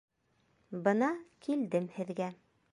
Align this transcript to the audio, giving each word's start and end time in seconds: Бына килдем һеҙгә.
Бына 0.87 1.11
килдем 1.47 1.89
һеҙгә. 1.99 2.35